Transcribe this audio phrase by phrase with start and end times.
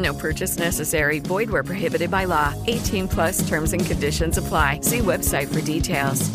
[0.00, 1.20] No purchase necessary.
[1.20, 2.54] Void where prohibited by law.
[2.66, 4.80] 18 plus terms and conditions apply.
[4.82, 6.30] See website for details.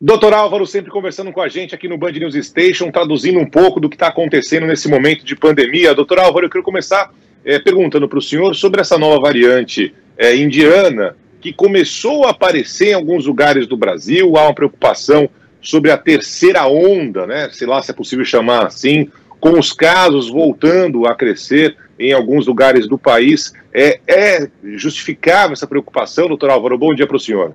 [0.00, 3.80] Doutor Álvaro sempre conversando com a gente aqui no Band News Station, traduzindo um pouco
[3.80, 5.94] do que está acontecendo nesse momento de pandemia.
[5.94, 7.10] Doutor Álvaro, eu quero começar
[7.44, 12.88] é, perguntando para o senhor sobre essa nova variante é, indiana que começou a aparecer
[12.88, 14.36] em alguns lugares do Brasil.
[14.36, 15.28] Há uma preocupação
[15.62, 17.48] sobre a terceira onda, né?
[17.52, 19.10] Sei lá se é possível chamar assim,
[19.40, 23.52] com os casos voltando a crescer em alguns lugares do país.
[23.72, 26.78] É, é justificável essa preocupação, doutor Álvaro?
[26.78, 27.52] Bom dia para o senhor.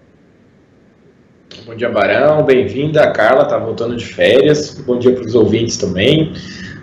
[1.66, 2.44] Bom dia, Barão.
[2.44, 3.04] Bem-vinda.
[3.04, 4.80] A Carla está voltando de férias.
[4.86, 6.34] Bom dia para os ouvintes também.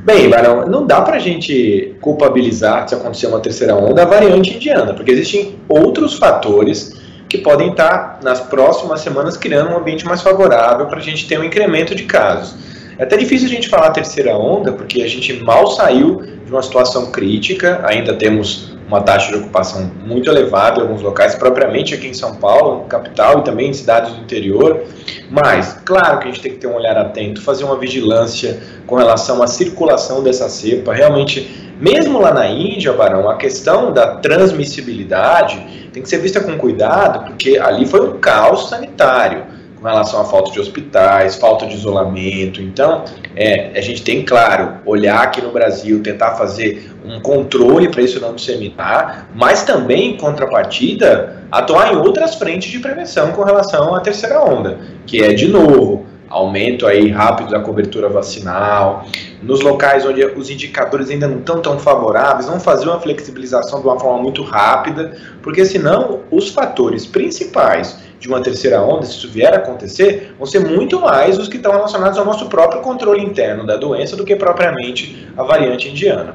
[0.05, 4.55] Bem, Barão, não dá para a gente culpabilizar se acontecer uma terceira onda a variante
[4.55, 6.95] indiana, porque existem outros fatores
[7.29, 11.41] que podem estar nas próximas semanas criando um ambiente mais favorável para a gente ter
[11.41, 12.55] um incremento de casos.
[12.99, 16.63] É até difícil a gente falar terceira onda, porque a gente mal saiu de uma
[16.63, 22.07] situação crítica, ainda temos uma taxa de ocupação muito elevada em alguns locais, propriamente aqui
[22.07, 24.85] em São Paulo, capital, e também em cidades do interior.
[25.29, 28.95] Mas, claro que a gente tem que ter um olhar atento, fazer uma vigilância com
[28.95, 30.95] relação à circulação dessa cepa.
[30.95, 36.57] Realmente, mesmo lá na Índia, Barão, a questão da transmissibilidade tem que ser vista com
[36.57, 39.56] cuidado, porque ali foi um caos sanitário
[39.87, 42.61] com relação à falta de hospitais, falta de isolamento.
[42.61, 43.05] Então,
[43.37, 48.19] é, a gente tem, claro, olhar aqui no Brasil, tentar fazer um controle para isso
[48.19, 54.01] não disseminar, mas também, em contrapartida, atuar em outras frentes de prevenção com relação à
[54.01, 59.07] terceira onda, que é, de novo, aumento aí rápido da cobertura vacinal,
[59.41, 63.87] nos locais onde os indicadores ainda não estão tão favoráveis, vamos fazer uma flexibilização de
[63.87, 69.29] uma forma muito rápida, porque senão os fatores principais de uma terceira onda, se isso
[69.29, 73.23] vier a acontecer, vão ser muito mais os que estão relacionados ao nosso próprio controle
[73.23, 76.35] interno da doença do que propriamente a variante indiana.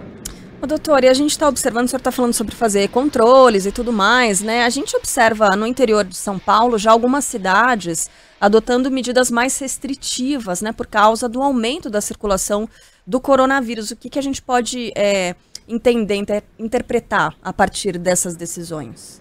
[0.61, 3.71] Ô, doutor, e a gente está observando, o senhor está falando sobre fazer controles e
[3.71, 4.63] tudo mais, né?
[4.63, 8.07] A gente observa no interior de São Paulo já algumas cidades
[8.39, 10.71] adotando medidas mais restritivas, né?
[10.71, 12.69] Por causa do aumento da circulação
[13.07, 13.89] do coronavírus.
[13.89, 15.35] O que, que a gente pode é,
[15.67, 19.19] entender, inter interpretar a partir dessas decisões?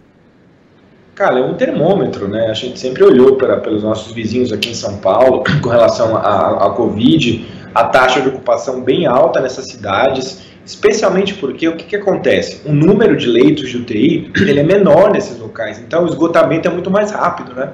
[1.21, 2.47] Cara, é um termômetro, né?
[2.47, 6.73] A gente sempre olhou para, pelos nossos vizinhos aqui em São Paulo com relação à
[6.75, 12.67] Covid, a taxa de ocupação bem alta nessas cidades, especialmente porque o que, que acontece?
[12.67, 16.71] O número de leitos de UTI ele é menor nesses locais, então o esgotamento é
[16.71, 17.71] muito mais rápido, né?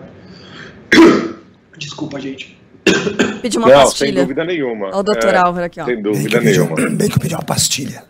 [1.78, 2.59] Desculpa, gente.
[3.43, 4.13] Pedir uma Não, pastilha.
[4.13, 4.91] sem dúvida nenhuma.
[4.93, 5.85] Ó, o doutor É, Álvaro aqui, ó.
[5.85, 6.91] Sem Bem dúvida pediu, nenhuma.
[6.97, 8.05] bem que eu pedi uma pastilha.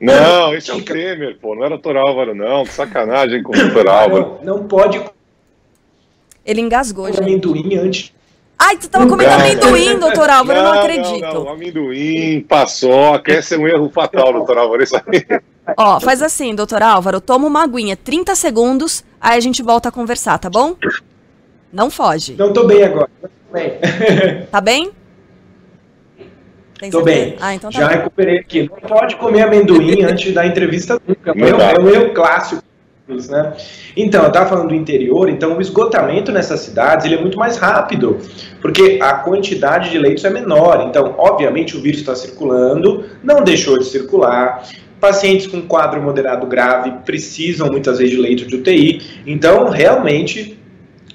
[0.00, 1.54] Não, esse é o Temer, pô.
[1.54, 2.64] Não era doutor Álvaro, não.
[2.64, 4.38] Que sacanagem com o doutor Álvaro.
[4.42, 5.00] Não, não pode
[6.44, 7.20] Ele engasgou, gente.
[7.20, 8.12] amendoim antes.
[8.62, 9.40] Ai, tu tava comendo Não.
[9.40, 11.20] amendoim, doutor Álvaro, eu não acredito.
[11.22, 11.48] Não, não.
[11.52, 14.82] Amendoim, paçoca, esse é um erro fatal, doutor Álvaro.
[14.82, 15.24] Isso aí.
[15.78, 19.92] Ó, faz assim, doutor Álvaro, toma uma aguinha, 30 segundos, aí a gente volta a
[19.92, 20.74] conversar, tá bom?
[21.72, 22.34] Não foge.
[22.36, 23.08] Não, tô bem agora.
[23.52, 23.72] Bem.
[24.50, 24.90] Tá bem?
[26.78, 27.26] Tem Tô certeza?
[27.26, 27.36] bem.
[27.40, 27.94] Ah, então tá Já bom.
[27.94, 28.70] recuperei aqui.
[28.70, 31.32] Não pode comer amendoim antes da entrevista nunca.
[31.32, 31.72] É dá.
[31.72, 32.62] é um erro clássico.
[33.28, 33.52] Né?
[33.96, 37.56] Então, eu estava falando do interior, então o esgotamento nessas cidades ele é muito mais
[37.56, 38.18] rápido,
[38.62, 40.86] porque a quantidade de leitos é menor.
[40.88, 44.62] Então, obviamente, o vírus está circulando, não deixou de circular.
[45.00, 49.02] Pacientes com quadro moderado grave precisam muitas vezes de leito de UTI.
[49.26, 50.59] Então, realmente,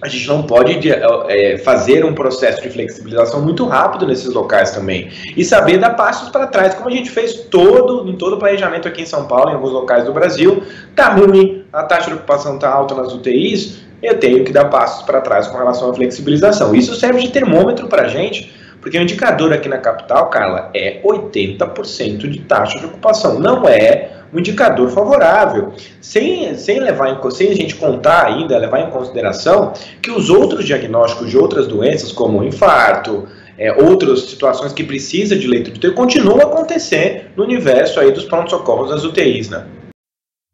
[0.05, 5.09] a gente não pode é, fazer um processo de flexibilização muito rápido nesses locais também.
[5.35, 8.87] E saber dar passos para trás, como a gente fez todo, em todo o planejamento
[8.87, 10.63] aqui em São Paulo, em alguns locais do Brasil.
[10.95, 15.03] Tá ruim, a taxa de ocupação está alta nas UTIs, eu tenho que dar passos
[15.03, 16.75] para trás com relação à flexibilização.
[16.75, 21.01] Isso serve de termômetro para a gente, porque o indicador aqui na capital, Carla, é
[21.03, 23.39] 80% de taxa de ocupação.
[23.39, 25.71] Não é um indicador favorável,
[26.01, 29.71] sem, sem, levar em, sem a gente contar ainda, levar em consideração
[30.01, 33.25] que os outros diagnósticos de outras doenças, como infarto,
[33.57, 38.11] é, outras situações que precisa de leito de UTI, continuam a acontecer no universo aí
[38.11, 39.65] dos pronto-socorros das UTIs, né?